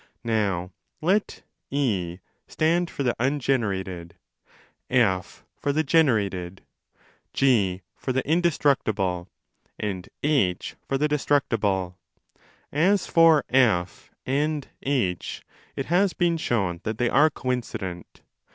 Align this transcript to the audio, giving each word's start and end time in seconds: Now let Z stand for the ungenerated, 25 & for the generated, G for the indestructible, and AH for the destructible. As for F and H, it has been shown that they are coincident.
Now 0.23 0.71
let 0.99 1.43
Z 1.71 2.19
stand 2.47 2.89
for 2.89 3.03
the 3.03 3.13
ungenerated, 3.19 4.13
25 4.89 5.45
& 5.51 5.55
for 5.59 5.71
the 5.71 5.83
generated, 5.83 6.65
G 7.33 7.83
for 7.95 8.11
the 8.11 8.27
indestructible, 8.27 9.29
and 9.79 10.09
AH 10.25 10.73
for 10.87 10.97
the 10.97 11.07
destructible. 11.07 11.99
As 12.71 13.05
for 13.05 13.45
F 13.51 14.09
and 14.25 14.67
H, 14.81 15.43
it 15.75 15.85
has 15.85 16.13
been 16.13 16.37
shown 16.37 16.81
that 16.83 16.97
they 16.97 17.07
are 17.07 17.29
coincident. 17.29 18.21